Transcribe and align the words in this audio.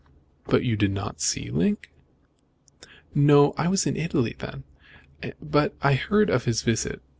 "But 0.47 0.63
you 0.63 0.77
did 0.77 0.89
not 0.89 1.21
see 1.21 1.51
Link?" 1.51 1.91
"No. 3.13 3.53
I 3.55 3.67
was 3.67 3.85
in 3.85 3.95
Italy 3.95 4.35
then, 4.35 4.63
but 5.39 5.75
I 5.79 5.93
heard 5.93 6.31
of 6.31 6.45
his 6.45 6.63
visit. 6.63 7.03